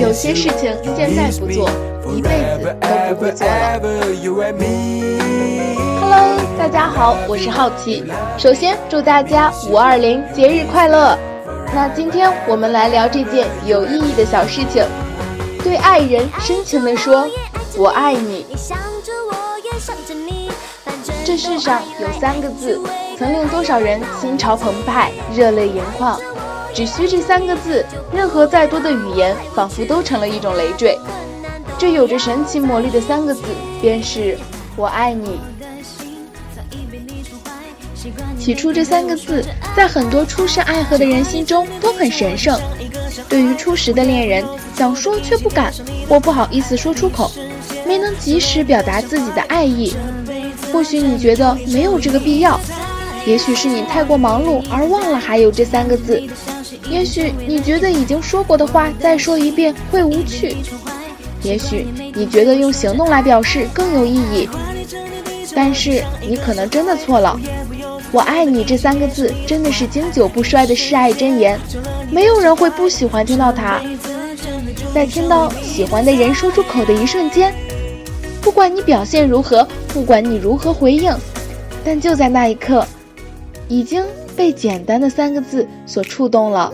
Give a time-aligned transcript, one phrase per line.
[0.00, 1.70] 有些事情现在不做，
[2.12, 3.80] 一辈子都不会做了。
[6.00, 8.02] Hello，大家好，我是好奇。
[8.36, 11.16] 首先祝大家五二零节日快乐。
[11.72, 14.84] 那今天我们来聊这件有意义的小事情，
[15.62, 17.28] 对爱人深情地说
[17.78, 18.44] “我爱你”。
[21.24, 22.80] 这世上有三个字，
[23.16, 26.18] 曾令多少人心潮澎湃、热泪盈眶。
[26.74, 27.84] 只需这三个字，
[28.14, 30.98] 任何再多的语言，仿佛都成了一种累赘。
[31.78, 33.42] 这有着神奇魔力的三个字，
[33.80, 34.36] 便是
[34.76, 35.40] “我爱你”。
[38.38, 39.44] 起初，这三个字
[39.76, 42.58] 在很多初识爱河的人心中都很神圣。
[43.28, 44.44] 对于初识的恋人，
[44.74, 45.72] 想说却不敢，
[46.08, 47.30] 或不好意思说出口，
[47.86, 49.94] 没能及时表达自己的爱意。
[50.72, 52.58] 或许你觉得没有这个必要，
[53.26, 56.22] 也许是你太过忙碌而忘了还有这三个字。
[56.90, 60.56] 也许你觉得已经说过的话再说一遍会无趣，
[61.42, 64.48] 也许你觉得用行动来表示更有意义，
[65.54, 67.38] 但是你可能真的错了。
[68.12, 71.60] 我爱你这三个字真的是经久不衰的示爱真言，
[72.10, 73.80] 没有人会不喜欢听到它。
[74.92, 77.54] 在听到喜欢的人说出口的一瞬间，
[78.40, 81.14] 不管你表现如何，不管你如何回应，
[81.84, 82.84] 但就在那一刻，
[83.70, 84.04] 已经。
[84.36, 86.72] 被简单的三个字所触动了。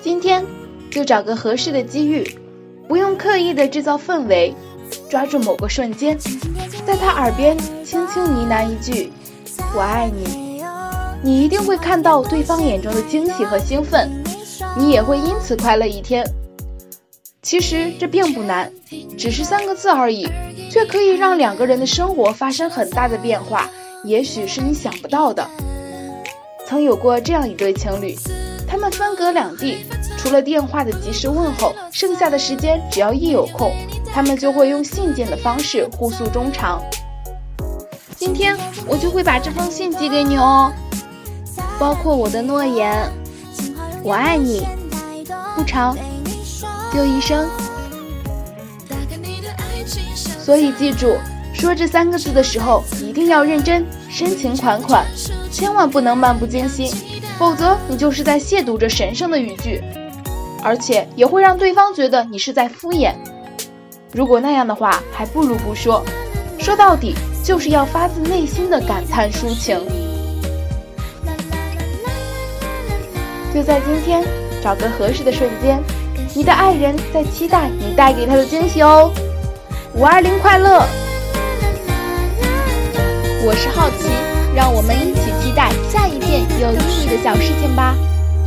[0.00, 0.44] 今天
[0.92, 2.24] 就找个合适的机遇，
[2.86, 4.54] 不用刻意的制造氛围，
[5.10, 6.16] 抓住某个瞬间，
[6.86, 9.10] 在他耳边轻轻呢喃一句
[9.74, 10.62] “我爱你”，
[11.20, 14.08] 你一定会看到对方眼中的惊喜和兴奋，
[14.78, 16.24] 你也会因此快乐一天。
[17.42, 18.70] 其实这并不难，
[19.18, 20.28] 只是三个字而已，
[20.70, 23.68] 却可以让两个人的生活发生很大的变化，
[24.04, 25.44] 也许是你想不到的。
[26.66, 28.16] 曾有过这样一对情侣，
[28.66, 29.84] 他们分隔两地，
[30.16, 33.72] 除了电话的及时问候，剩下的时间只要一有空，
[34.12, 36.82] 他们就会用信件的方式互诉衷肠。
[38.16, 38.56] 今天
[38.86, 40.72] 我就会把这封信寄给你哦，
[41.78, 43.10] 包括我的诺言，
[44.02, 44.66] 我爱你，
[45.56, 45.96] 不长，
[46.94, 47.46] 就一生。
[50.38, 51.16] 所以记住，
[51.52, 53.84] 说这三个字的时候一定要认真。
[54.08, 55.06] 深情款款，
[55.52, 56.90] 千万不能漫不经心，
[57.38, 59.82] 否则你就是在亵渎这神圣的语句，
[60.64, 63.12] 而且也会让对方觉得你是在敷衍。
[64.12, 66.02] 如果那样的话，还不如不说。
[66.58, 67.14] 说到底，
[67.44, 69.78] 就是要发自内心的感叹抒情。
[73.54, 74.24] 就在今天，
[74.62, 75.82] 找个合适的瞬间，
[76.34, 79.12] 你的爱人在期待你带给他的惊喜哦。
[79.94, 80.82] 五二零快乐！
[83.44, 84.08] 我是好奇，
[84.54, 87.94] 让我们一起期待下一件有意义的小事情吧，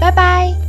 [0.00, 0.61] 拜拜。